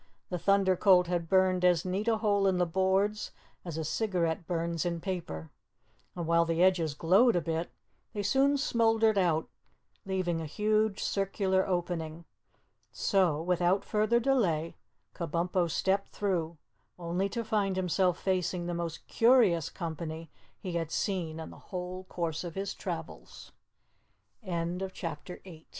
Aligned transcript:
The 0.31 0.39
Thunder 0.39 0.75
Colt 0.75 1.05
had 1.05 1.29
burned 1.29 1.63
as 1.63 1.85
neat 1.85 2.07
a 2.07 2.17
hole 2.17 2.47
in 2.47 2.57
the 2.57 2.65
boards 2.65 3.29
as 3.63 3.77
a 3.77 3.83
cigarette 3.85 4.47
burns 4.47 4.83
in 4.83 4.99
paper, 4.99 5.51
and 6.15 6.25
while 6.25 6.43
the 6.43 6.63
edges 6.63 6.95
glowed 6.95 7.35
a 7.35 7.41
bit, 7.41 7.69
they 8.11 8.23
soon 8.23 8.57
smouldered 8.57 9.19
out, 9.19 9.47
leaving 10.03 10.41
a 10.41 10.47
huge 10.47 11.03
circular 11.03 11.67
opening. 11.67 12.25
So, 12.91 13.43
without 13.43 13.85
further 13.85 14.19
delay, 14.19 14.75
Kabumpo 15.13 15.69
stepped 15.69 16.09
through, 16.09 16.57
only 16.97 17.29
to 17.29 17.43
find 17.43 17.75
himself 17.75 18.17
facing 18.19 18.65
the 18.65 18.73
most 18.73 19.05
curious 19.05 19.69
company 19.69 20.31
he 20.59 20.71
had 20.71 20.89
seen 20.89 21.39
in 21.39 21.51
the 21.51 21.59
whole 21.69 22.05
course 22.05 22.43
of 22.43 22.55
his 22.55 22.73
travels. 22.73 23.51
CHAPTER 24.43 24.53
9 24.55 24.77
The 24.79 24.85
Box 24.89 25.03
Wood 25.29 25.41
"Why! 25.45 25.65